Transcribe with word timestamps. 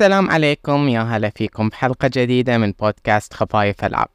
السلام 0.00 0.30
عليكم. 0.30 0.88
يا 0.88 1.00
هلا 1.00 1.30
فيكم 1.30 1.68
بحلقة 1.68 2.10
جديدة 2.14 2.58
من 2.58 2.72
بودكاست 2.72 3.34
خفايف 3.34 3.84
ألعاب. 3.84 4.08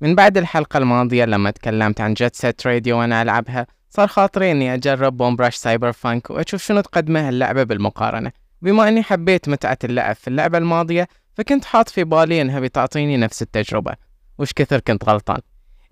من 0.00 0.14
بعد 0.14 0.38
الحلقة 0.38 0.78
الماضية 0.78 1.24
لما 1.24 1.50
تكلمت 1.50 2.00
عن 2.00 2.14
Jet 2.14 2.36
Set 2.36 2.66
Radio 2.66 2.98
وأنا 2.98 3.22
ألعبها 3.22 3.66
صار 3.90 4.08
خاطري 4.08 4.52
إني 4.52 4.74
أجرب 4.74 5.16
Bomb 5.16 5.36
Rush 5.36 5.56
Cyberfunk 5.56 6.30
وأشوف 6.30 6.62
شنو 6.62 6.80
تقدمه 6.80 7.28
اللعبة 7.28 7.62
بالمقارنة. 7.62 8.32
بما 8.62 8.88
إني 8.88 9.02
حبيت 9.02 9.48
متعة 9.48 9.78
اللعب 9.84 10.16
في 10.16 10.28
اللعبة 10.28 10.58
الماضية 10.58 11.08
فكنت 11.34 11.64
حاط 11.64 11.88
في 11.88 12.04
بالي 12.04 12.42
إنها 12.42 12.60
بتعطيني 12.60 13.16
نفس 13.16 13.42
التجربة. 13.42 13.94
وش 14.38 14.52
كثر 14.52 14.80
كنت 14.80 15.04
غلطان؟ 15.04 15.40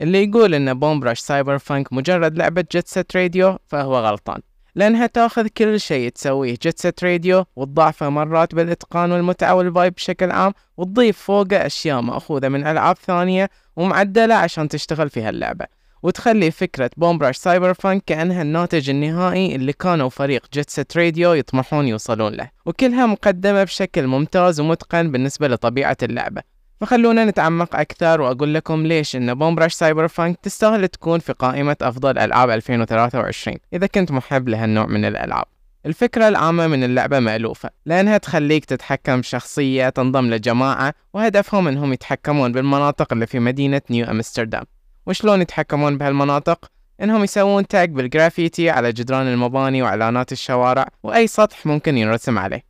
اللي 0.00 0.25
يقول 0.25 0.55
إن 0.55 0.79
Bomb 0.79 1.01
Rush 1.01 1.19
Cyberfunk 1.19 1.93
مجرد 1.93 2.39
لعبة 2.39 2.64
Jet 2.73 2.89
Set 2.89 3.17
Radio 3.17 3.59
فهو 3.66 3.98
غلطان. 3.98 4.41
لأنها 4.75 5.07
تأخذ 5.07 5.46
كل 5.46 5.80
شيء 5.80 6.09
تسويه 6.09 6.39
Jet 6.39 6.57
Set 6.77 7.05
Radio 7.05 7.45
وتضاعفه 7.57 8.09
مرات 8.09 8.55
بالإتقان 8.55 9.12
والمتعة 9.12 9.55
وال 9.55 9.68
vibe 9.68 9.95
بشكل 9.95 10.30
عام 10.30 10.52
وتضيف 10.77 11.19
فوقه 11.19 11.66
أشياء 11.66 12.01
مأخوذة 12.01 12.48
من 12.48 12.66
ألعاب 12.66 12.96
ثانية 12.96 13.51
ومعدلة 13.77 14.34
عشان 14.34 14.69
تشتغل 14.69 15.10
في 15.10 15.23
هاللعبة 15.23 15.66
وتخلي 16.02 16.51
فكرة 16.51 16.91
Bomb 16.97 17.37
Rush 17.37 17.75
Cyberfunk 17.75 18.05
كأنها 18.07 18.43
الناتج 18.43 18.91
النهائي 18.91 19.55
اللي 19.55 19.73
كانوا 19.73 20.09
فريق 20.09 20.46
Jet 20.52 20.97
Set 20.97 21.10
Radio 21.10 21.33
يطمحون 21.32 21.88
يوصلون 21.88 22.32
له. 22.32 22.51
وكلها 22.66 23.07
مقدمة 23.07 23.65
بشكل 23.65 24.07
ممتاز 24.07 24.60
ومتقن 24.60 25.12
بالنسبة 25.12 25.48
لطبيعة 25.48 25.96
اللعبة. 26.02 26.58
فخلونا 26.80 27.24
نتعمق 27.24 27.77
أكثر 27.77 28.20
وأقول 28.20 28.55
لكم 28.55 28.87
ليش 28.87 29.16
إن 29.16 29.34
Bomb 29.34 29.75
Rush 29.75 30.09
Cyberfunk 30.09 30.38
تستاهل 30.42 30.88
تكون 30.88 31.18
في 31.18 31.32
قائمة 31.32 31.77
أفضل 31.82 32.18
ألعاب 32.18 32.51
2023 32.51 33.56
إذا 33.73 33.87
كنت 33.87 34.12
محب 34.12 34.48
لهالنوع 34.48 34.87
من 34.87 35.04
الألعاب 35.04 35.45
الفكرة 35.87 36.28
العامة 36.28 36.66
من 36.66 36.84
اللعبة 36.84 37.18
مألوفة 37.18 37.70
لأنها 37.87 38.18
تخليك 38.18 38.64
تتحكم 38.64 39.20
بشخصية 39.20 39.88
تنضم 39.88 40.30
لجماعة 40.30 40.95
وهدفهم 41.14 41.68
إنهم 41.68 41.92
يتحكمون 41.92 42.52
بالمناطق 42.52 43.13
اللي 43.13 43.26
في 43.26 43.38
مدينة 43.38 43.80
New 43.91 44.07
Amsterdam 44.10 44.65
وشلون 45.07 45.40
يتحكمون 45.40 45.98
بهالمناطق؟ 45.98 46.70
إنهم 47.02 47.24
يسوون 47.24 47.66
tag 47.66 47.91
بالجرافيتي 47.90 48.70
على 48.70 48.92
جدران 48.92 49.26
المباني 49.26 49.82
وإعلانات 49.82 50.32
الشوارع 50.32 50.88
وأي 51.02 51.26
سطح 51.26 51.66
ممكن 51.66 51.98
ينرسم 51.98 52.38
عليه 52.38 52.65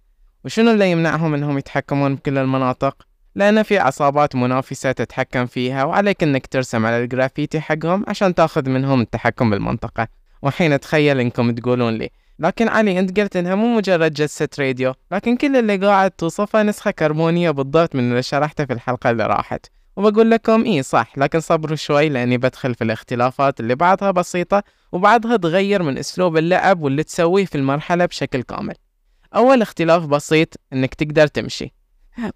وشنو 0.45 0.71
اللي 0.71 0.91
يمنعهم 0.91 1.35
إنهم 1.35 1.59
يتحكمون 1.59 2.15
بكل 2.15 2.39
المناطق؟ 2.39 3.08
لأن 3.39 3.63
في 3.63 3.79
عصابات 3.79 4.37
منافسة 4.37 4.93
تتحكم 4.93 5.47
فيها 5.47 5.85
وعليك 5.85 6.23
إنك 6.23 6.47
ترسم 6.47 6.87
على 6.87 7.03
الجرافيتي 7.05 7.61
حقهم 7.61 8.05
عشان 8.09 8.35
تأخذ 8.35 8.69
منهم 8.71 9.01
التحكم 9.01 9.51
بالمنطقة. 9.51 10.09
وحين 10.43 10.73
أتخيل 10.73 11.21
إنكم 11.21 11.51
تقولون 11.51 11.95
لي 11.95 12.11
لكن 12.39 12.69
علي 12.69 12.99
أنت 12.99 13.21
قلت 13.21 13.37
إنها 13.37 13.55
مو 13.55 13.77
مجرد 13.77 14.13
جلسة 14.13 14.49
راديو 14.59 14.95
لكن 15.13 15.37
كل 15.37 15.57
اللي 15.57 15.77
قاعد 15.77 16.11
توصفها 16.11 16.63
نسخة 16.63 16.91
كربونية 16.91 17.51
بالضبط 17.51 17.95
من 17.95 18.11
اللي 18.11 18.23
شرحته 18.23 18.65
في 18.65 18.73
الحلقة 18.73 19.11
اللي 19.11 19.27
راحت. 19.27 19.67
وبقول 19.97 20.31
لكم 20.31 20.65
إيه 20.65 20.83
صح 20.83 21.13
لكن 21.17 21.41
صبروا 21.41 21.77
شوي 21.77 22.09
لأني 22.09 22.39
بدخل 22.39 22.75
في 22.75 22.85
الاختلافات 22.85 23.61
اللي 23.61 23.75
بعضها 23.75 24.11
بسيطة 24.11 24.63
وبعضها 24.93 25.37
تغير 25.37 25.83
من 25.83 25.99
أسلوب 25.99 26.37
اللعب 26.37 26.81
واللي 26.81 27.03
تسويه 27.03 27.45
في 27.45 27.55
المرحلة 27.55 28.07
بشكل 28.07 28.43
كامل. 28.43 28.75
أول 29.37 29.63
اختلاف 29.63 30.07
بسيط 30.07 30.55
إنك 30.73 30.95
تقدر 30.95 31.27
تمشي. 31.27 31.78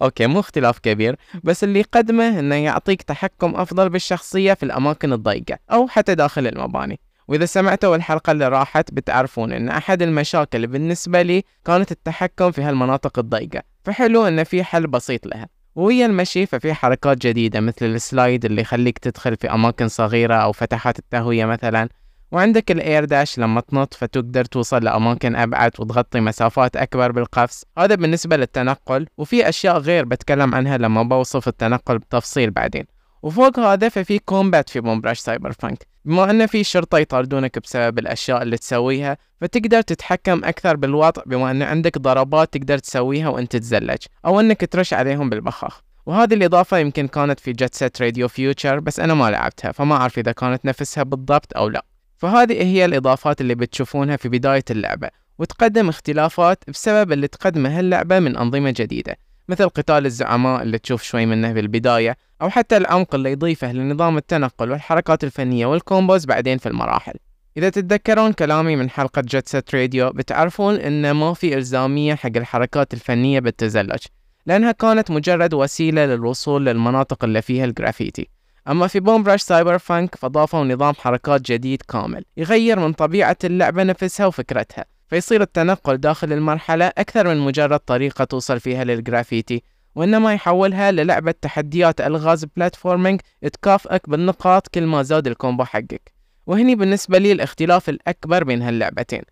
أوكي 0.02 0.26
مو 0.26 0.40
اختلاف 0.40 0.78
كبير 0.78 1.16
بس 1.44 1.64
اللي 1.64 1.80
يقدمه 1.80 2.38
إنه 2.38 2.54
يعطيك 2.54 3.02
تحكم 3.02 3.54
أفضل 3.56 3.88
بالشخصية 3.88 4.54
في 4.54 4.62
الأماكن 4.62 5.12
الضيقة 5.12 5.58
أو 5.72 5.88
حتى 5.88 6.14
داخل 6.14 6.46
المباني. 6.46 7.00
وإذا 7.28 7.44
سمعتوا 7.44 7.96
الحلقة 7.96 8.30
اللي 8.32 8.48
راحت 8.48 8.94
بتعرفون 8.94 9.52
إن 9.52 9.68
أحد 9.68 10.02
المشاكل 10.02 10.66
بالنسبة 10.66 11.22
لي 11.22 11.44
كانت 11.64 11.92
التحكم 11.92 12.50
في 12.50 12.62
هالمناطق 12.62 13.18
الضيقة 13.18 13.62
فحلو 13.84 14.26
إن 14.26 14.44
في 14.44 14.64
حل 14.64 14.86
بسيط 14.86 15.26
لها. 15.26 15.48
وهي 15.74 16.06
المشي 16.06 16.46
ففي 16.46 16.74
حركات 16.74 17.26
جديدة 17.26 17.60
مثل 17.60 17.86
السلايد 17.86 18.44
اللي 18.44 18.62
يخليك 18.62 18.98
تدخل 18.98 19.36
في 19.36 19.50
أماكن 19.50 19.88
صغيرة 19.88 20.34
أو 20.34 20.52
فتحات 20.52 20.98
التهوية 20.98 21.44
مثلا. 21.44 21.88
وعندك 22.32 22.70
الاير 22.70 23.04
داش 23.04 23.38
لما 23.38 23.60
تنط 23.60 23.94
فتقدر 23.94 24.44
توصل 24.44 24.84
لأماكن 24.84 25.36
أبعد 25.36 25.72
وتغطي 25.78 26.20
مسافات 26.20 26.76
أكبر 26.76 27.12
بالقفز 27.12 27.64
هذا 27.78 27.94
بالنسبة 27.94 28.36
للتنقل 28.36 29.06
وفي 29.18 29.48
أشياء 29.48 29.78
غير 29.78 30.04
بتكلم 30.04 30.54
عنها 30.54 30.78
لما 30.78 31.02
بوصف 31.02 31.48
التنقل 31.48 31.98
بتفصيل 31.98 32.50
بعدين. 32.50 32.84
وفوق 33.22 33.58
هذا 33.58 33.88
ففي 33.88 34.18
combat 34.18 34.70
في 34.70 34.80
Bomb 34.80 35.18
Rush 35.18 35.52
Cyberfunk 35.52 35.86
بما 36.04 36.30
أن 36.30 36.46
في 36.46 36.64
شرطة 36.64 36.98
يطاردونك 36.98 37.58
بسبب 37.58 37.98
الأشياء 37.98 38.42
اللي 38.42 38.56
تسويها 38.56 39.16
فتقدر 39.40 39.80
تتحكم 39.80 40.44
أكثر 40.44 40.76
بالوضع 40.76 41.22
بما 41.26 41.50
أن 41.50 41.62
عندك 41.62 41.98
ضربات 41.98 42.52
تقدر 42.52 42.78
تسويها 42.78 43.28
وأنت 43.28 43.52
تتزلج 43.52 43.98
أو 44.26 44.40
أنك 44.40 44.72
ترش 44.72 44.94
عليهم 44.94 45.30
بالبخاخ 45.30 45.80
وهذه 46.06 46.34
الإضافة 46.34 46.78
يمكن 46.78 47.08
كانت 47.08 47.40
في 47.40 47.52
Jet 47.52 47.74
Set 47.74 48.02
Radio 48.02 48.28
Future 48.28 48.80
بس 48.80 49.00
أنا 49.00 49.14
ما 49.14 49.30
لعبتها 49.30 49.72
فما 49.72 49.94
أعرف 49.94 50.18
إذا 50.18 50.32
كانت 50.32 50.64
نفسها 50.64 51.02
بالضبط 51.02 51.56
أو 51.56 51.68
لأ. 51.68 51.91
فهذه 52.22 52.62
هي 52.62 52.84
الإضافات 52.84 53.40
اللي 53.40 53.54
بتشوفونها 53.54 54.16
في 54.16 54.28
بداية 54.28 54.64
اللعبة 54.70 55.08
وتقدم 55.38 55.88
اختلافات 55.88 56.64
بسبب 56.68 57.12
اللي 57.12 57.28
تقدمه 57.28 57.78
هاللعبة 57.78 58.18
من 58.18 58.36
أنظمة 58.36 58.74
جديدة 58.76 59.16
مثل 59.48 59.68
قتال 59.68 60.06
الزعماء 60.06 60.62
اللي 60.62 60.78
تشوف 60.78 61.02
شوي 61.02 61.26
منه 61.26 61.52
بالبداية 61.52 62.16
أو 62.42 62.50
حتى 62.50 62.76
العمق 62.76 63.14
اللي 63.14 63.32
يضيفه 63.32 63.72
لنظام 63.72 64.16
التنقل 64.16 64.70
والحركات 64.70 65.24
الفنية 65.24 65.66
وال 65.66 65.81
combos 65.81 66.24
بعدين 66.24 66.58
في 66.58 66.68
المراحل. 66.68 67.14
إذا 67.56 67.68
تتذكرون 67.68 68.32
كلامي 68.32 68.76
من 68.76 68.90
حلقة 68.90 69.22
Jet 69.22 69.48
Set 69.48 69.74
Radio 69.74 70.10
بتعرفون 70.10 70.74
إن 70.74 71.10
ما 71.10 71.34
في 71.34 71.56
إلزامية 71.56 72.14
حق 72.14 72.36
الحركات 72.36 72.94
الفنية 72.94 73.40
بالتزلج 73.40 74.00
لأنها 74.46 74.72
كانت 74.72 75.10
مجرد 75.10 75.54
وسيلة 75.54 76.06
للوصول 76.06 76.66
للمناطق 76.66 77.24
اللي 77.24 77.42
فيها 77.42 77.64
الجرافيتي. 77.64 78.28
أما 78.68 78.86
في 78.86 79.00
Bomb 79.00 79.22
Rush 79.22 79.42
Cyberfunk 79.42 80.14
فضافوا 80.16 80.64
نظام 80.64 80.94
حركات 80.94 81.40
جديد 81.40 81.82
كامل 81.82 82.24
يغير 82.36 82.80
من 82.80 82.92
طبيعة 82.92 83.36
اللعبة 83.44 83.82
نفسها 83.82 84.26
وفكرتها 84.26 84.84
فيصير 85.08 85.42
التنقل 85.42 85.96
داخل 85.96 86.32
المرحلة 86.32 86.86
أكثر 86.86 87.28
من 87.28 87.38
مجرد 87.38 87.78
طريقة 87.78 88.24
توصل 88.24 88.60
فيها 88.60 88.84
للجرافيتي 88.84 89.62
وإنما 89.94 90.34
يحولها 90.34 90.90
للعبة 90.90 91.34
تحديات 91.42 92.00
ألغاز 92.00 92.44
platforming 92.56 93.20
تكافئك 93.52 94.10
بالنقاط 94.10 94.68
كل 94.68 94.86
ما 94.86 95.02
زاد 95.02 95.26
ال 95.26 95.33
combo 95.33 95.64
حقك. 95.64 96.12
وهني 96.46 96.74
بالنسبة 96.74 97.18
لي 97.18 97.32
الاختلاف 97.32 97.88
الأكبر 97.88 98.44
بين 98.44 98.62
هاللعبتين 98.62 99.22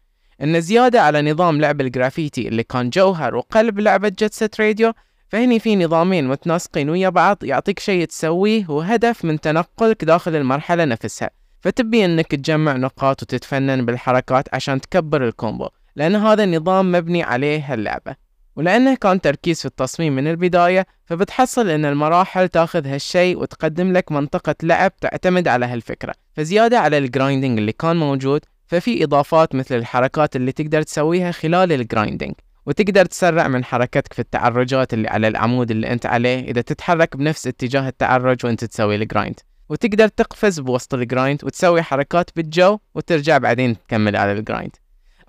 إن 0.42 0.60
زيادة 0.60 1.02
على 1.02 1.32
نظام 1.32 1.60
لعب 1.60 1.80
الجرافيتي 1.80 2.48
اللي 2.48 2.62
كان 2.62 2.91
جوهر 2.91 3.34
وقلب 3.34 3.80
لعبة 3.80 4.08
Jet 4.09 4.34
Set 4.34 4.60
Radio 4.60 4.93
فهني 5.30 5.58
في 5.58 5.76
نظامين 5.76 6.28
متناسقين 6.28 6.91
ويا 6.91 7.08
بعض 7.08 7.44
يعطيك 7.44 7.78
شيء 7.78 8.04
تسويه 8.04 8.64
وهدف 8.68 9.24
من 9.24 9.41
تنقلك 9.41 10.04
داخل 10.04 10.36
المرحلة 10.36 10.84
نفسها. 10.84 11.30
فتبي 11.60 12.04
إنك 12.04 12.26
تجمع 12.26 12.76
نقاط 12.76 13.22
وتتفنن 13.22 13.86
بالحركات 13.86 14.54
عشان 14.54 14.80
تكبر 14.80 15.28
ال 15.28 15.35
combo 15.35 15.69
لأن 15.96 16.16
هذا 16.16 16.44
النظام 16.44 16.92
مبني 16.92 17.22
عليه 17.22 17.72
هاللعبة. 17.72 18.16
ولأنه 18.56 18.94
كان 18.94 19.20
تركيز 19.20 19.60
في 19.60 19.66
التصميم 19.66 20.16
من 20.16 20.28
البداية 20.28 20.86
فبتحصل 21.04 21.68
أن 21.70 21.84
المراحل 21.84 22.48
تاخذ 22.48 22.86
هالشيء 22.86 23.38
وتقدم 23.38 23.92
لك 23.92 24.12
منطقة 24.12 24.54
لعب 24.62 24.97
تعتمد 24.97 25.48
على 25.48 25.66
هالفكرة. 25.66 26.14
فزيادة 26.36 26.78
على 26.78 26.98
ال 26.98 27.05
grinding 27.05 27.59
اللي 27.58 27.72
كان 27.72 27.97
موجود 27.97 28.41
ففي 28.66 29.04
إضافات 29.04 29.54
مثل 29.54 29.74
الحركات 29.74 30.36
اللي 30.36 30.52
تقدر 30.52 30.82
تسويها 30.82 31.30
خلال 31.30 31.72
ال 31.72 31.79
grinding 31.79 32.34
وتقدر 32.70 33.04
تسرع 33.04 33.48
من 33.48 33.64
حركتك 33.64 34.12
في 34.12 34.19
التعرجات 34.19 34.94
اللي 34.94 35.08
على 35.08 35.28
العمود 35.28 35.70
اللي 35.70 35.92
أنت 35.92 36.06
عليه. 36.06 36.41
إذا 36.50 36.60
تتحرك 36.60 37.16
بنفس 37.16 37.47
اتجاه 37.47 37.88
التعرج 37.88 38.47
وأنت 38.47 38.64
تسوي 38.64 38.94
ال 38.94 39.02
grind 39.02 39.41
وتقدر 39.69 40.08
تقفز 40.08 40.60
بوسط 40.60 40.94
ال 40.94 41.03
grind 41.03 41.44
وتسوي 41.44 41.82
حركات 41.82 42.30
بالجو 42.36 42.78
وترجع 42.94 43.38
بعدين 43.38 43.76
تكمل 43.78 44.16
على 44.16 44.32
ال 44.32 44.40
grind 44.40 44.76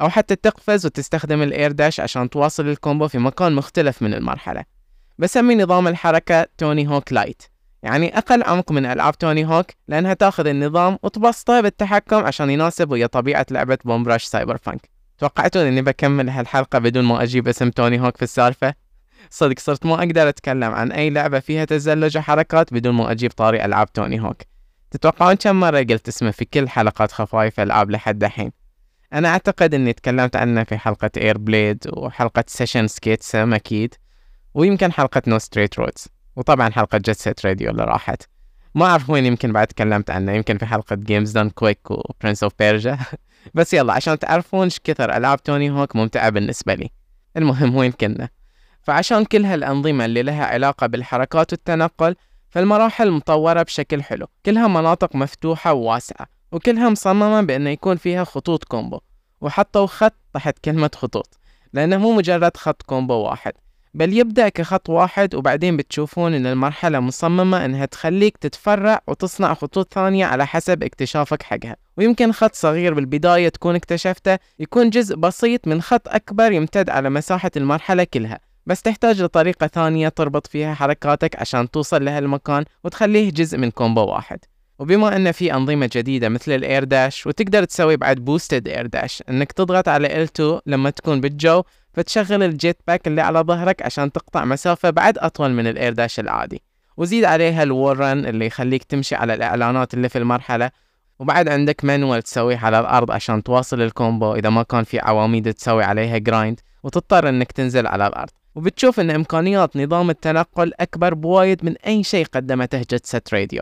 أو 0.01 0.09
حتى 0.09 0.35
تقفز 0.35 0.85
وتستخدم 0.85 1.41
ال 1.41 1.49
air 1.49 1.71
dash 1.71 1.99
عشان 1.99 2.29
تواصل 2.29 2.67
ال 2.67 2.74
combo 2.74 3.07
في 3.07 3.17
مكان 3.17 3.53
مختلف 3.53 4.01
من 4.01 4.13
المرحلة. 4.13 4.63
بسمي 5.19 5.55
نظام 5.55 5.87
الحركة 5.87 6.47
Tony 6.57 6.87
Hawk 6.87 7.13
light 7.13 7.43
يعني 7.83 8.17
أقل 8.17 8.43
عمق 8.43 8.71
من 8.71 8.85
ألعاب 8.85 9.17
Tony 9.17 9.45
Hawk 9.45 9.65
لأنها 9.87 10.13
تأخذ 10.13 10.47
النظام 10.47 10.97
وتبسطه 11.03 11.61
بالتحكم 11.61 12.25
عشان 12.25 12.49
يناسب 12.49 12.91
ويا 12.91 13.07
طبيعة 13.07 13.45
لعبة 13.51 13.77
Bomb 13.85 14.23
Rush 14.23 14.57
Cyberfunk 14.57 15.00
توقعتوا 15.21 15.67
إني 15.67 15.81
بكمل 15.81 16.29
هالحلقة 16.29 16.79
بدون 16.79 17.03
ما 17.03 17.23
أجيب 17.23 17.47
اسم 17.47 17.69
Tony 17.69 18.01
Hawk 18.01 18.17
في 18.17 18.23
السالفة؟ 18.23 18.73
صدق 19.29 19.59
صرت 19.59 19.85
ما 19.85 19.93
أقدر 19.95 20.29
أتكلم 20.29 20.71
عن 20.71 20.91
أي 20.91 21.09
لعبة 21.09 21.39
فيها 21.39 21.65
تزلج 21.65 22.17
وحركات 22.17 22.73
بدون 22.73 22.93
ما 22.93 23.11
أجيب 23.11 23.31
طاري 23.31 23.65
ألعاب 23.65 23.93
Tony 23.93 24.21
Hawk. 24.21 24.41
تتوقعون 24.91 25.35
كم 25.35 25.59
مرة 25.59 25.77
قلت 25.79 26.07
اسمه 26.07 26.31
في 26.31 26.45
كل 26.45 26.69
حلقات 26.69 27.11
خفايف 27.11 27.59
ألعاب 27.59 27.91
لحد 27.91 28.23
الحين 28.23 28.51
أنا 29.13 29.29
أعتقد 29.29 29.73
إني 29.73 29.93
تكلمت 29.93 30.35
عنه 30.35 30.63
في 30.63 30.77
حلقة 30.77 31.11
AirBlade 31.17 31.87
وحلقة 31.93 32.43
Session 32.47 32.87
Skate 32.87 33.23
Sim 33.23 33.53
أكيد 33.53 33.95
ويمكن 34.53 34.91
حلقة 34.91 35.21
No 35.27 35.37
Straight 35.37 35.79
Roads 35.79 36.07
وطبعا 36.35 36.69
حلقة 36.71 36.97
Jet 36.97 37.17
Set 37.17 37.45
Radio 37.45 37.71
اللي 37.71 37.83
راحت. 37.83 38.23
ما 38.75 38.85
أعرف 38.85 39.09
وين 39.09 39.25
يمكن 39.25 39.53
بعد 39.53 39.67
تكلمت 39.67 40.09
عنه 40.09 40.31
يمكن 40.31 40.57
في 40.57 40.65
حلقة 40.65 40.95
Games 40.95 41.31
Done 41.31 41.49
Quick 41.49 41.91
و 41.91 41.99
Prince 41.99 42.43
of 42.43 42.53
Persia 42.59 42.97
بس 43.53 43.73
يلا 43.73 43.93
عشان 43.93 44.19
تعرفون 44.19 44.63
إيش 44.63 44.79
كثر 44.83 45.17
ألعاب 45.17 45.43
Tony 45.43 45.71
Hawk 45.71 45.95
ممتعة 45.95 46.29
بالنسبة 46.29 46.73
لي. 46.73 46.89
المهم 47.37 47.75
وين 47.75 47.91
كنا؟ 47.91 48.29
فعشان 48.83 49.25
كل 49.25 49.45
هالأنظمة 49.45 50.05
اللي 50.05 50.23
لها 50.23 50.45
علاقة 50.45 50.87
بالحركات 50.87 51.51
والتنقل 51.51 52.15
فالمراحل 52.49 53.11
مطورة 53.11 53.63
بشكل 53.63 54.03
حلو. 54.03 54.27
كلها 54.45 54.67
مناطق 54.67 55.15
مفتوحة 55.15 55.73
وواسعة 55.73 56.27
وكلها 56.51 56.89
مصممة 56.89 57.41
بأنه 57.41 57.69
يكون 57.69 57.97
فيها 57.97 58.23
خطوط 58.23 58.63
combo. 58.63 58.99
وحطوا 59.41 59.85
خط 59.85 60.13
تحت 60.33 60.59
كلمة 60.59 60.91
خطوط 60.95 61.37
لأنه 61.73 61.97
مو 61.97 62.13
مجرد 62.13 62.57
خط 62.57 62.81
combo 62.81 63.13
واحد. 63.13 63.53
بل 63.93 64.17
يبدأ 64.17 64.49
كخط 64.49 64.89
واحد 64.89 65.35
وبعدين 65.35 65.77
بتشوفون 65.77 66.33
إن 66.33 66.45
المرحلة 66.45 66.99
مصممة 66.99 67.65
إنها 67.65 67.85
تخليك 67.85 68.37
تتفرع 68.37 69.01
وتصنع 69.07 69.53
خطوط 69.53 69.93
ثانية 69.93 70.25
على 70.25 70.47
حسب 70.47 70.83
اكتشافك 70.83 71.43
حقها. 71.43 71.75
ويمكن 71.97 72.31
خط 72.31 72.55
صغير 72.55 72.93
بالبداية 72.93 73.49
تكون 73.49 73.75
اكتشفته 73.75 74.37
يكون 74.59 74.89
جزء 74.89 75.15
بسيط 75.15 75.67
من 75.67 75.81
خط 75.81 76.07
أكبر 76.07 76.51
يمتد 76.51 76.89
على 76.89 77.09
مساحة 77.09 77.51
المرحلة 77.57 78.03
كلها. 78.03 78.39
بس 78.65 78.81
تحتاج 78.81 79.21
لطريقة 79.21 79.67
ثانية 79.67 80.09
تربط 80.09 80.47
فيها 80.47 80.73
حركاتك 80.73 81.35
عشان 81.39 81.71
توصل 81.71 82.05
لهالمكان 82.05 82.65
وتخليه 82.83 83.31
جزء 83.31 83.57
من 83.57 83.71
combo 83.71 84.05
واحد. 84.05 84.39
وبما 84.79 85.15
إن 85.15 85.31
في 85.31 85.53
أنظمة 85.53 85.89
جديدة 85.93 86.29
مثل 86.29 86.51
ال 86.51 86.59
air 86.59 86.83
dash 86.83 87.27
وتقدر 87.27 87.63
تسوي 87.63 87.97
بعد 87.97 88.17
boosted 88.17 88.67
air 88.67 88.85
dash 88.85 89.23
إنك 89.29 89.51
تضغط 89.51 89.87
على 89.87 90.27
L2 90.27 90.41
لما 90.65 90.89
تكون 90.89 91.21
بالجو 91.21 91.63
فتشغل 91.93 92.43
ال 92.43 92.77
jetpack 92.87 93.07
اللي 93.07 93.21
على 93.21 93.39
ظهرك 93.39 93.81
عشان 93.81 94.11
تقطع 94.11 94.45
مسافة 94.45 94.89
بعد 94.89 95.17
أطول 95.17 95.51
من 95.51 95.67
ال 95.67 95.74
air 95.74 95.93
dash 95.93 96.19
العادي. 96.19 96.61
وزيد 96.97 97.23
عليها 97.23 97.63
ال 97.63 97.71
wall 97.71 98.02
run 98.02 98.25
اللي 98.25 98.45
يخليك 98.45 98.83
تمشي 98.83 99.15
على 99.15 99.33
الإعلانات 99.33 99.93
اللي 99.93 100.09
في 100.09 100.17
المرحلة. 100.17 100.71
وبعد 101.19 101.47
عندك 101.47 101.85
manual 101.85 102.21
تسويه 102.21 102.57
على 102.57 102.79
الأرض 102.79 103.11
عشان 103.11 103.43
تواصل 103.43 103.81
ال 103.81 103.90
combo 103.90 104.35
إذا 104.35 104.49
ما 104.49 104.63
كان 104.63 104.83
في 104.83 104.99
عواميد 104.99 105.53
تسوي 105.53 105.83
عليها 105.83 106.17
grind 106.17 106.59
وتضطر 106.83 107.29
إنك 107.29 107.51
تنزل 107.51 107.87
على 107.87 108.07
الأرض. 108.07 108.29
وبتشوف 108.55 108.99
إن 108.99 109.11
إمكانيات 109.11 109.77
نظام 109.77 110.09
التنقل 110.09 110.71
أكبر 110.79 111.13
بوايد 111.13 111.65
من 111.65 111.75
أي 111.77 112.03
شيء 112.03 112.25
قدمته 112.25 112.97
Set 113.03 113.33
Radio 113.33 113.61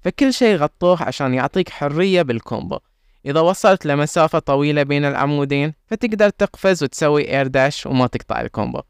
فكل 0.00 0.32
شيء 0.32 0.56
غطوه 0.56 1.02
عشان 1.02 1.34
يعطيك 1.34 1.68
حرية 1.68 2.22
بال 2.22 2.36
combo. 2.36 2.78
إذا 3.26 3.40
وصلت 3.40 3.86
لمسافة 3.86 4.38
طويلة 4.38 4.82
بين 4.82 5.04
العمودين 5.04 5.74
فتقدر 5.86 6.28
تقفز 6.28 6.82
وتسوي 6.82 7.36
air 7.36 7.46
dash 7.46 7.86
وما 7.86 8.06
تقطع 8.06 8.40
ال 8.40 8.46
combo. 8.46 8.80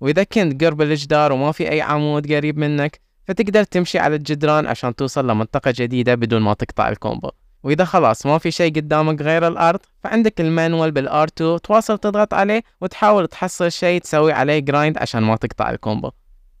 وإذا 0.00 0.22
كنت 0.22 0.64
قرب 0.64 0.82
الجدار 0.82 1.32
وما 1.32 1.52
في 1.52 1.70
أي 1.70 1.80
عمود 1.80 2.32
قريب 2.32 2.58
منك 2.58 3.00
فتقدر 3.28 3.62
تمشي 3.62 3.98
على 3.98 4.16
الجدران 4.16 4.66
عشان 4.66 4.94
توصل 4.94 5.30
لمنطقة 5.30 5.72
جديدة 5.76 6.14
بدون 6.14 6.42
ما 6.42 6.54
تقطع 6.54 6.88
ال 6.88 6.94
combo. 6.94 7.30
وإذا 7.62 7.84
خلاص 7.84 8.26
ما 8.26 8.38
في 8.38 8.50
شيء 8.50 8.74
قدامك 8.74 9.22
غير 9.22 9.48
الأرض 9.48 9.80
فعندك 10.04 10.40
ال 10.40 10.47
manual 10.47 10.90
بال 10.90 11.28
R2 11.28 11.60
تواصل 11.60 11.98
تضغط 11.98 12.34
عليه 12.34 12.62
وتحاول 12.80 13.28
تحصل 13.28 13.72
شيء 13.72 14.00
تسوي 14.00 14.32
عليه 14.32 14.58
grind 14.58 14.98
عشان 14.98 15.22
ما 15.22 15.36
تقطع 15.36 15.70
ال 15.70 15.76
combo. 15.76 16.10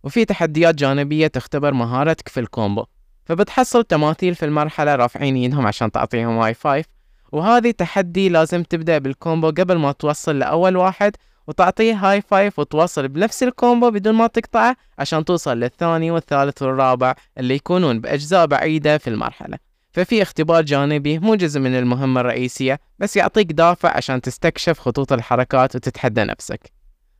وفي 0.04 0.24
تحديات 0.24 0.74
جانبية 0.74 1.26
تختبر 1.26 1.72
مهارتك 1.72 2.28
في 2.28 2.40
ال 2.40 2.46
combo. 2.46 2.84
فبتحصل 3.24 3.84
تماثيل 3.84 4.34
في 4.34 4.44
المرحلة 4.44 4.94
رافعين 4.94 5.36
يدهم 5.36 5.66
عشان 5.66 5.90
تعطيهم 5.90 6.36
high 6.36 6.54
five 6.54 6.86
وهذه 7.32 7.70
تحدي 7.70 8.28
لازم 8.28 8.62
تبدأ 8.62 8.98
بال 8.98 9.12
combo 9.12 9.46
قبل 9.46 9.76
ما 9.76 9.92
توصل 9.92 10.38
لأول 10.38 10.76
واحد 10.76 11.16
وتعطيه 11.46 11.94
high 11.94 12.20
five 12.20 12.58
وتواصل 12.58 13.08
بنفس 13.08 13.42
ال 13.42 13.50
combo 13.50 13.90
بدون 13.90 14.14
ما 14.14 14.26
تقطعه 14.26 14.76
عشان 14.98 15.24
توصل 15.24 15.60
للثاني 15.60 16.10
والثالث 16.10 16.62
والرابع 16.62 17.14
اللي 17.38 17.54
يكونون 17.54 18.00
بأجزاء 18.00 18.46
بعيدة 18.46 18.98
في 18.98 19.10
المرحلة. 19.10 19.58
ففي 19.92 20.22
اختبار 20.22 20.62
جانبي 20.62 21.18
مو 21.18 21.34
جزء 21.34 21.60
من 21.60 21.78
المهمة 21.78 22.20
الرئيسية 22.20 22.80
بس 22.98 23.16
يعطيك 23.16 23.52
دافع 23.52 23.96
عشان 23.96 24.20
تستكشف 24.20 24.78
خطوط 24.78 25.12
الحركات 25.12 25.76
وتتحدى 25.76 26.24
نفسك. 26.24 26.72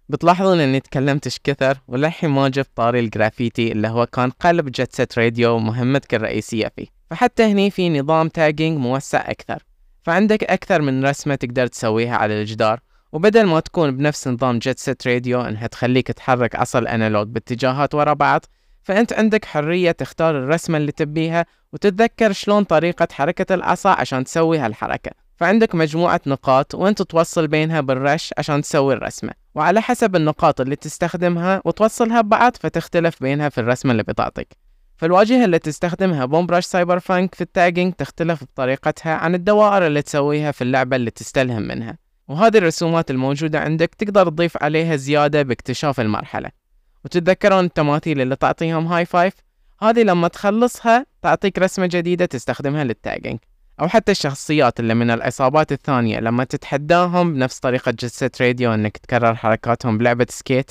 بتلاحظون 0.09 0.61
إني 0.61 0.81
تكلمت 0.81 1.27
إيش 1.27 1.39
كثر؟ 1.45 1.79
وللحين 1.89 2.31
ما 2.31 2.49
جبت 2.49 2.71
طاري 2.77 3.01
الجرافيتي 3.01 3.73
اللي 3.73 3.89
هو 3.89 4.07
كان 4.07 4.31
قلب 4.31 4.71
Jet 4.71 4.95
Set 4.95 5.19
Radio 5.19 5.51
ومهمتك 5.55 6.15
الرئيسية 6.15 6.73
فيه. 6.77 6.87
فحتى 7.11 7.43
هني 7.43 7.71
في 7.71 8.01
نظام 8.01 8.29
tagging 8.29 8.79
موسع 8.79 9.31
أكثر. 9.31 9.63
فعندك 10.03 10.45
أكثر 10.45 10.83
من 10.83 11.05
رسمة 11.05 11.35
تقدر 11.35 11.67
تسويها 11.67 12.17
على 12.17 12.41
الجدار 12.41 12.81
وبدل 13.13 13.45
ما 13.47 13.61
تكون 13.61 13.97
بنفس 13.97 14.29
نظام 14.29 14.59
Jet 14.59 14.79
Set 14.79 15.07
Radio 15.07 15.41
إنها 15.41 15.67
تخليك 15.67 16.07
تحرك 16.07 16.57
عصا 16.57 16.79
ال 16.79 16.86
analog 16.86 17.29
باتجاهات 17.29 17.95
ورا 17.95 18.13
بعض 18.13 18.45
فأنت 18.83 19.13
عندك 19.13 19.45
حرية 19.45 19.91
تختار 19.91 20.39
الرسمة 20.39 20.79
اللي 20.79 20.93
تبيها 20.93 21.47
وتتذكر 21.73 22.33
شلون 22.33 22.65
طريقة 22.65 23.09
حركة 23.13 23.55
العصا 23.55 23.91
عشان 23.91 24.25
تسوي 24.25 24.59
هالحركة. 24.59 25.11
فعندك 25.37 25.75
مجموعة 25.75 26.21
نقاط 26.27 26.75
وأنت 26.75 27.03
توصل 27.03 27.49
بينها 27.49 27.81
بالرش 27.81 28.35
عشان 28.39 28.63
تسوي 28.63 28.95
الرسمة 28.95 29.33
وعلى 29.55 29.83
حسب 29.83 30.17
النقاط 30.17 30.61
اللي 30.61 30.77
تستخدمها 30.77 31.63
وتوصلها 31.65 32.21
ببعض 32.21 32.57
فتختلف 32.61 33.23
بينها 33.23 33.49
في 33.49 33.59
الرسمة 33.61 33.93
اللي 33.93 34.03
بتعطيك. 34.03 34.70
فالواجهة 35.01 35.45
اللي 35.45 35.59
تستخدمها 35.59 36.25
Bomb 36.25 36.65
Rush 36.65 36.99
Cyberfunk 36.99 37.35
في 37.35 37.41
ال 37.41 37.48
tagging 37.48 37.95
تختلف 37.95 38.45
بطريقتها 38.45 39.15
عن 39.15 39.35
الدوائر 39.35 39.87
اللي 39.87 40.03
تسويها 40.03 40.53
في 40.53 40.65
اللعبة 40.65 40.97
اللي 40.97 41.11
تستلهم 41.11 41.63
منها. 41.63 41.99
وهذه 42.29 42.59
الرسومات 42.59 43.11
الموجودة 43.11 43.61
عندك 43.61 43.95
تقدر 43.95 44.29
تضيف 44.29 44.63
عليها 44.63 44.97
زيادة 44.97 45.43
باكتشاف 45.43 46.01
المرحلة. 46.01 46.51
وتتذكرون 47.05 47.65
التماثيل 47.65 48.21
اللي 48.21 48.37
تعطيهم 48.37 48.87
high 48.87 49.05
five 49.05 49.35
هذه 49.83 50.03
لما 50.03 50.29
تخلصها 50.29 51.07
تعطيك 51.23 51.59
رسمة 51.59 51.87
جديدة 51.87 52.27
تستخدمها 52.27 52.85
لل 52.85 52.96
tagging. 52.96 53.39
أو 53.81 53.89
حتى 53.89 54.13
الشخصيات 54.13 54.81
اللي 54.81 54.95
من 54.95 55.11
العصابات 55.11 55.73
الثانية 55.73 56.21
لما 56.21 56.45
تتحداهم 56.45 57.35
بنفس 57.35 57.59
طريقة 57.59 57.91
Jet 57.91 58.31
Set 58.41 58.54
Radio 58.54 58.75
إنك 58.75 58.97
تكرر 58.97 59.35
حركاتهم 59.35 59.99
بلعبة 59.99 60.27
Skate. 60.31 60.71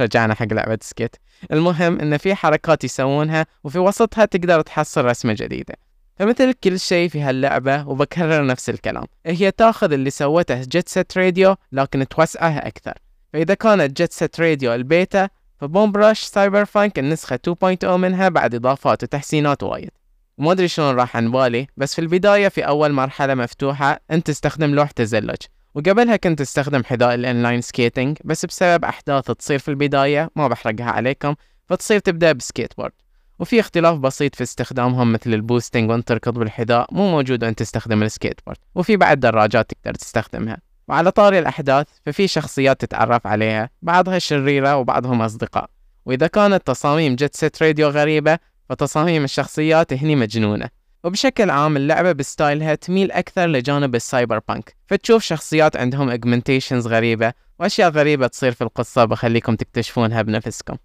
رجعنا 0.00 0.34
حق 0.34 0.46
لعبة 0.52 0.78
Skate. 0.82 1.16
المهم 1.52 2.00
إن 2.00 2.16
في 2.16 2.34
حركات 2.34 2.84
يسوونها 2.84 3.46
وفي 3.64 3.78
وسطها 3.78 4.24
تقدر 4.24 4.60
تحصل 4.60 5.04
رسمة 5.04 5.32
جديدة. 5.32 5.74
فمثل 6.16 6.52
كل 6.52 6.80
شيء 6.80 7.08
في 7.08 7.20
هاللعبة 7.20 7.88
وبكرر 7.88 8.46
نفس 8.46 8.70
الكلام. 8.70 9.04
هي 9.26 9.50
تاخذ 9.50 9.92
اللي 9.92 10.10
سوته 10.10 10.62
Jet 10.62 10.88
Set 10.88 11.18
Radio 11.18 11.56
لكن 11.72 12.08
توسعها 12.08 12.66
أكثر. 12.66 12.94
فإذا 13.32 13.54
كانت 13.54 13.96
Jet 13.96 14.12
Set 14.12 14.40
Radio 14.40 14.74
ال 14.74 14.85
beta 14.85 15.28
ف 15.60 15.66
Bomb 15.66 15.92
Rush 15.92 16.22
Cyberfunk 16.22 16.98
النسخة 16.98 17.36
2.0 17.36 17.84
منها 17.84 18.28
بعد 18.28 18.54
إضافات 18.54 19.02
وتحسينات 19.02 19.62
وايد. 19.62 19.90
وما 20.38 20.52
أدري 20.52 20.68
شلون 20.68 20.94
راح 20.94 21.16
عن 21.16 21.30
بالي 21.30 21.66
بس 21.76 21.94
في 21.94 22.00
البداية 22.00 22.48
في 22.48 22.60
أول 22.60 22.92
مرحلة 22.92 23.34
مفتوحة 23.34 24.00
أنت 24.10 24.26
تستخدم 24.26 24.74
لوح 24.74 24.90
تزلج. 24.90 25.36
وقبلها 25.76 26.16
كنت 26.16 26.38
تستخدم 26.38 26.84
حذاء 26.84 27.14
ال 27.14 27.21
inline 27.21 27.60
skating 27.60 28.18
بس 28.24 28.46
بسبب 28.46 28.84
أحداث 28.84 29.24
تصير 29.24 29.58
في 29.58 29.68
البداية 29.68 30.30
ما 30.36 30.48
بحرقها 30.48 30.90
عليكم 30.90 31.34
فتصير 31.66 31.98
تبدأ 31.98 32.32
بسكيت 32.32 32.76
بورد 32.76 32.92
وفي 33.38 33.60
اختلاف 33.60 33.98
بسيط 33.98 34.34
في 34.34 34.42
استخدامهم 34.42 35.12
مثل 35.12 35.34
ال 35.34 35.40
boosting 35.40 35.90
وانت 35.90 36.08
تركض 36.08 36.38
بالحذاء 36.38 36.86
مو 36.92 37.10
موجود 37.10 37.44
وانت 37.44 37.58
تستخدم 37.58 38.02
السكيت 38.02 38.40
بورد 38.46 38.58
وفي 38.74 38.96
بعد 38.96 39.20
دراجات 39.20 39.70
تقدر 39.70 39.94
تستخدمها. 39.94 40.58
وعلى 40.88 41.10
طاري 41.10 41.38
الأحداث 41.38 41.86
ففي 42.06 42.28
شخصيات 42.28 42.80
تتعرف 42.80 43.26
عليها 43.26 43.70
بعضها 43.82 44.18
شريرة 44.18 44.76
وبعضهم 44.76 45.22
أصدقاء. 45.22 45.70
وإذا 46.06 46.26
كانت 46.26 46.66
تصاميم 46.66 47.14
Jet 47.16 47.36
Set 47.36 47.62
Radio 47.62 47.88
غريبة 47.88 48.38
فتصاميم 48.68 49.24
الشخصيات 49.24 49.92
هني 49.92 50.16
مجنونة. 50.16 50.68
وبشكل 51.06 51.50
عام 51.50 51.76
اللعبة 51.76 52.12
بستايلها 52.12 52.74
تميل 52.74 53.12
أكثر 53.12 53.46
لجانب 53.46 53.94
ال 53.94 54.40
cyberpunk 54.48 54.76
فتشوف 54.86 55.22
شخصيات 55.22 55.76
عندهم 55.76 56.10
augmentations 56.10 56.86
غريبة 56.86 57.32
وأشياء 57.58 57.90
غريبة 57.90 58.26
تصير 58.26 58.52
في 58.52 58.64
القصة 58.64 59.04
بخليكم 59.04 59.56
تكتشفونها 59.56 60.22
بنفسكم. 60.22 60.76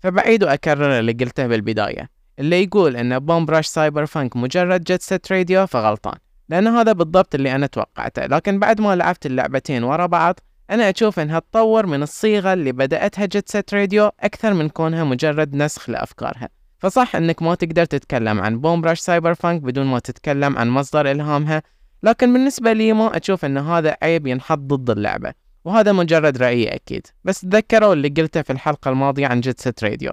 فبعيد 0.00 0.44
وأكرر 0.44 0.98
اللي 0.98 1.12
قلته 1.12 1.46
بالبداية 1.46 2.10
اللي 2.38 2.62
يقول 2.62 2.96
إن 2.96 3.18
Bomb 3.18 3.46
Rush 3.46 3.66
Cyberfunk 3.66 4.36
مجرد 4.36 4.84
Jet 4.84 5.02
Set 5.02 5.32
Radio 5.32 5.66
فغلطان. 5.66 6.18
لأن 6.48 6.66
هذا 6.66 6.92
بالضبط 6.92 7.34
اللي 7.34 7.54
أنا 7.54 7.66
توقعته. 7.66 8.26
لكن 8.26 8.58
بعد 8.58 8.80
ما 8.80 8.96
لعبت 8.96 9.26
اللعبتين 9.26 9.84
ورا 9.84 10.06
بعض 10.06 10.40
أنا 10.70 10.90
أشوف 10.90 11.18
إنها 11.18 11.38
تطور 11.38 11.86
من 11.86 12.02
الصيغة 12.02 12.52
اللي 12.52 12.72
بدأتها 12.72 13.26
Jet 13.26 13.48
Set 13.48 13.74
Radio 13.74 14.10
أكثر 14.20 14.54
من 14.54 14.68
كونها 14.68 15.04
مجرد 15.04 15.54
نسخ 15.54 15.90
لأفكارها. 15.90 16.48
فصح 16.78 17.16
إنك 17.16 17.42
ما 17.42 17.54
تقدر 17.54 17.84
تتكلم 17.84 18.40
عن 18.40 18.58
Bomb 18.58 18.80
Rush 18.80 19.00
Cyberfunk 19.00 19.62
بدون 19.62 19.86
ما 19.86 19.98
تتكلم 19.98 20.58
عن 20.58 20.68
مصدر 20.68 21.10
إلهامها 21.10 21.62
لكن 22.02 22.32
بالنسبة 22.32 22.72
لي 22.72 22.92
ما 22.92 23.16
أشوف 23.16 23.44
إن 23.44 23.58
هذا 23.58 23.96
عيب 24.02 24.26
ينحط 24.26 24.58
ضد 24.58 24.90
اللعبة 24.90 25.32
وهذا 25.64 25.92
مجرد 25.92 26.36
رأيي 26.36 26.74
أكيد. 26.74 27.06
بس 27.24 27.40
تذكروا 27.40 27.92
اللي 27.92 28.08
قلته 28.08 28.42
في 28.42 28.52
الحلقة 28.52 28.88
الماضية 28.88 29.26
عن 29.26 29.42
Set 29.42 29.84
Radio 29.84 30.12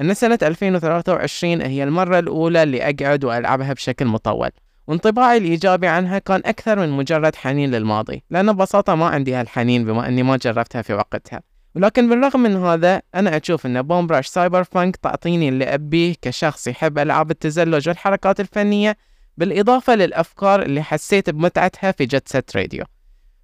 إن 0.00 0.14
سنة 0.14 0.38
2023 0.42 1.62
هي 1.62 1.84
المرة 1.84 2.18
الأولى 2.18 2.62
اللي 2.62 2.82
أقعد 2.82 3.24
وألعبها 3.24 3.72
بشكل 3.72 4.04
مطول 4.04 4.50
وانطباعي 4.86 5.38
الإيجابي 5.38 5.86
عنها 5.86 6.18
كان 6.18 6.42
أكثر 6.44 6.78
من 6.78 6.90
مجرد 6.90 7.34
حنين 7.34 7.70
للماضي 7.70 8.22
لأن 8.30 8.52
ببساطة 8.52 8.94
ما 8.94 9.06
عندي 9.06 9.34
هالحنين 9.34 9.84
بما 9.84 10.08
أني 10.08 10.22
ما 10.22 10.36
جربتها 10.36 10.82
في 10.82 10.94
وقتها. 10.94 11.42
ولكن 11.74 12.08
بالرغم 12.08 12.40
من 12.40 12.56
هذا 12.56 13.02
أنا 13.14 13.36
أشوف 13.36 13.66
أن 13.66 13.82
Bomb 13.82 14.06
Rush 14.06 14.26
Cyberfunk 14.26 14.96
تعطيني 14.96 15.48
اللي 15.48 15.64
أبيه 15.64 16.14
كشخص 16.22 16.66
يحب 16.66 16.98
ألعاب 16.98 17.30
التزلج 17.30 17.88
والحركات 17.88 18.40
الفنية 18.40 18.96
بالإضافة 19.36 19.94
للأفكار 19.94 20.62
اللي 20.62 20.82
حسيت 20.82 21.30
بمتعتها 21.30 21.92
في 21.92 22.06
Jet 22.06 22.28
Set 22.28 22.56
Radio 22.56 22.84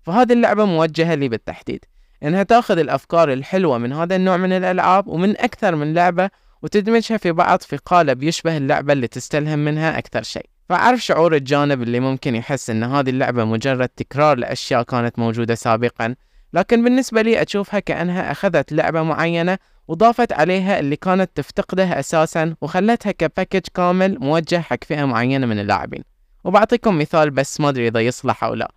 فهذه 0.03 0.33
اللعبة 0.33 0.65
موجهة 0.65 1.15
لي 1.15 1.29
بالتحديد. 1.29 1.85
إنها 2.23 2.43
تأخذ 2.43 2.79
الأفكار 2.79 3.33
الحلوة 3.33 3.79
من 3.79 3.93
هذا 3.93 4.17
النوع 4.17 4.37
من 4.37 4.53
الألعاب 4.53 5.09
ومن 5.09 5.39
أكثر 5.39 5.75
من 5.75 5.95
لعبة 5.95 6.31
وتدمجها 6.63 7.17
في 7.17 7.33
بعض 7.33 7.61
في 7.61 7.77
قالب 7.77 8.23
يشبه 8.23 8.57
اللعبة 8.57 8.93
اللي 8.93 9.07
تستلهم 9.07 9.59
منها 9.59 9.99
أكثر 9.99 10.23
شيء. 10.23 10.47
فأعرف 10.69 11.01
شعور 11.01 11.35
الجانب 11.37 11.83
اللي 11.83 12.01
ممكن 12.01 12.35
يحس 12.35 12.71
إن 12.71 12.85
هذه 12.85 13.11
اللعبة 13.11 13.45
مجرد 13.45 13.89
تكرار 13.89 14.39
لأشياء 14.39 14.83
كانت 14.83 15.19
موجودة 15.19 15.55
سابقا. 15.55 16.15
لكن 16.53 16.85
بالنسبة 16.85 17.23
لي 17.23 17.43
أشوفها 17.43 17.81
كأنها 17.81 18.31
أخذت 18.31 18.73
لعبة 18.73 19.03
معينة 19.03 19.59
وضافت 19.89 20.33
عليها 20.33 20.79
اللي 20.81 20.97
كانت 20.97 21.31
تفتقده 21.35 22.01
أساسا 22.01 22.55
وخلتها 22.61 23.13
ك 23.13 23.19
package 23.19 23.61
كامل 23.75 24.19
موجه 24.21 24.61
حق 24.61 24.85
فئة 24.85 25.05
معينة 25.05 25.47
من 25.47 25.59
اللاعبين. 25.59 26.03
وبعطيكم 26.45 26.99
مثال 26.99 27.31
بس 27.31 27.61
ما 27.61 27.69
أدري 27.69 27.89
إذا 27.89 28.01
يصلح 28.01 28.45
أو 28.45 28.55
لا. 28.55 28.73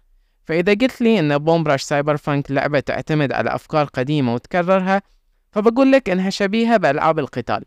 فإذا 0.45 0.73
قلت 0.73 1.01
لي 1.01 1.19
إن 1.19 1.37
Bomb 1.37 1.81
Rush 1.81 2.17
Cyberfunk 2.17 2.51
لعبة 2.51 2.79
تعتمد 2.79 3.31
على 3.31 3.55
أفكار 3.55 3.85
قديمة 3.85 4.33
وتكررها 4.33 5.01
فبقول 5.51 5.91
لك 5.91 6.09
إنها 6.09 6.29
شبيهة 6.29 6.77
بألعاب 6.77 7.19
القتال. 7.19 7.63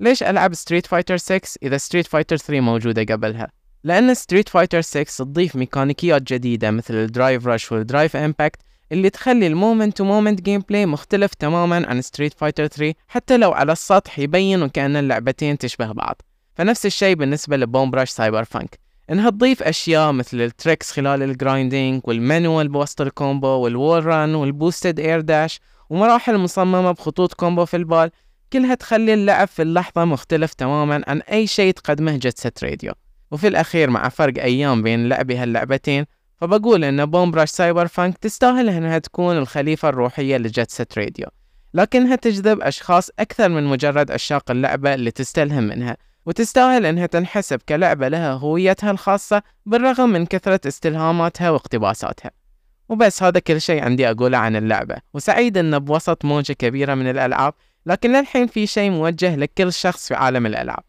ليش 0.00 0.22
ألعب 0.22 0.54
Street 0.54 0.86
Fighter 0.86 1.16
6 1.16 1.40
إذا 1.62 1.76
Street 1.76 2.06
Fighter 2.06 2.36
3 2.36 2.60
موجودة 2.60 3.14
قبلها؟ 3.14 3.48
لأن 3.84 4.14
Street 4.14 4.48
Fighter 4.48 4.80
6 4.80 5.24
تضيف 5.24 5.56
ميكانيكيات 5.56 6.22
جديدة 6.22 6.70
مثل 6.70 6.94
ال 6.94 7.03
Drive 7.03 7.46
Rush 7.46 7.72
وال 7.72 7.85
Drive 7.85 8.16
Impact 8.16 8.60
اللي 8.92 9.10
تخلي 9.10 9.46
ال 9.46 9.96
moment 9.96 10.04
to 10.04 10.40
moment 10.40 10.60
gameplay 10.60 10.86
مختلف 10.86 11.34
تماما 11.34 11.86
عن 11.86 12.02
Street 12.02 12.34
Fighter 12.34 12.66
3 12.66 12.94
حتى 13.08 13.36
لو 13.36 13.52
على 13.52 13.72
السطح 13.72 14.18
يبين 14.18 14.62
وكأن 14.62 14.96
اللعبتين 14.96 15.58
تشبه 15.58 15.92
بعض. 15.92 16.22
فنفس 16.54 16.86
الشيء 16.86 17.14
بالنسبة 17.14 17.56
ل 17.56 17.90
Bomb 17.90 18.10
Rush 18.10 18.44
Cyberfunk 18.44 18.78
إنها 19.10 19.30
تضيف 19.30 19.62
أشياء 19.62 20.12
مثل 20.12 20.40
ال 20.40 20.47
tricks 20.47 20.92
خلال 20.92 21.22
ال 21.22 21.31
grinding 21.31 22.00
وال 22.04 22.20
manual 22.20 22.68
بوسط 22.68 23.00
ال 23.00 23.08
combo 23.08 23.48
وال 23.48 24.06
wall 24.06 24.22
run 24.22 24.34
وال 24.34 24.49
boosted 24.49 25.00
air 25.00 25.20
dash 25.20 25.60
ومراحل 25.90 26.38
مصممة 26.38 26.92
بخطوط 26.92 27.34
combo 27.34 27.64
في 27.64 27.76
البال. 27.76 28.10
كلها 28.52 28.74
تخلي 28.74 29.14
اللعب 29.14 29.48
في 29.48 29.62
اللحظة 29.62 30.04
مختلف 30.04 30.54
تماما 30.54 31.02
عن 31.06 31.20
أي 31.20 31.46
شيء 31.46 31.72
تقدمه 31.72 32.16
Jet 32.16 32.38
Set 32.38 32.64
Radio 32.64 32.92
وفي 33.30 33.48
الأخير 33.48 33.90
مع 33.90 34.08
فرق 34.08 34.42
أيام 34.42 34.82
بين 34.82 35.08
لعب 35.08 35.30
هاللعبتين 35.30 36.04
فبقول 36.44 36.84
إن 36.84 37.06
بوم 37.06 37.30
براش 37.30 37.50
سايبر 37.50 37.86
فانك 37.86 38.18
تستاهل 38.18 38.68
إنها 38.68 38.98
تكون 38.98 39.38
الخليفة 39.38 39.88
الروحية 39.88 40.36
لجت 40.36 40.70
ست 40.70 40.98
راديو. 40.98 41.26
لكنها 41.74 42.16
تجذب 42.16 42.60
أشخاص 42.60 43.10
أكثر 43.18 43.48
من 43.48 43.64
مجرد 43.64 44.10
عشاق 44.10 44.50
اللعبة 44.50 44.94
اللي 44.94 45.10
تستلهم 45.10 45.64
منها 45.64 45.96
وتستاهل 46.26 46.86
إنها 46.86 47.06
تنحسب 47.06 47.60
كلعبة 47.68 48.08
لها 48.08 48.32
هويتها 48.32 48.90
الخاصة 48.90 49.42
بالرغم 49.66 50.08
من 50.10 50.26
كثرة 50.26 50.60
استلهاماتها 50.68 51.50
واقتباساتها. 51.50 52.30
وبس 52.88 53.22
هذا 53.22 53.38
كل 53.40 53.60
شيء 53.60 53.82
عندي 53.84 54.10
أقوله 54.10 54.38
عن 54.38 54.56
اللعبة. 54.56 54.96
وسعيد 55.14 55.58
إن 55.58 55.78
بوسط 55.78 56.24
موجة 56.24 56.52
كبيرة 56.52 56.94
من 56.94 57.10
الألعاب 57.10 57.54
لكن 57.86 58.12
للحين 58.12 58.46
في 58.46 58.66
شيء 58.66 58.90
موجه 58.90 59.36
لكل 59.36 59.72
شخص 59.72 60.08
في 60.08 60.14
عالم 60.14 60.46
الألعاب. 60.46 60.82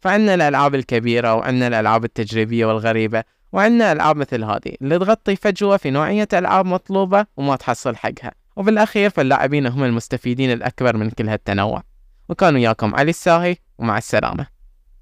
فعندنا 0.00 0.34
الألعاب 0.34 0.74
الكبيرة 0.74 1.34
وعندنا 1.34 1.68
الألعاب 1.68 2.04
التجريبية 2.04 2.66
والغريبة 2.66 3.24
وعندنا 3.52 3.92
ألعاب 3.92 4.16
مثل 4.16 4.44
هذه 4.44 4.76
اللي 4.82 4.98
تغطي 4.98 5.36
فجوة 5.36 5.76
في 5.76 5.90
نوعية 5.90 6.28
ألعاب 6.32 6.66
مطلوبة 6.66 7.26
وما 7.36 7.56
تحصل 7.56 7.96
حقها. 7.96 8.32
وبالأخير 8.56 9.10
فاللاعبين 9.10 9.66
هم 9.66 9.84
المستفيدين 9.84 10.52
الأكبر 10.52 10.96
من 10.96 11.10
كل 11.10 11.28
هالتنوع. 11.28 11.82
وكان 12.28 12.54
وياكم 12.54 12.94
علي 12.94 13.10
الساهي 13.10 13.56
ومع 13.78 13.98
السلامة. 13.98 14.46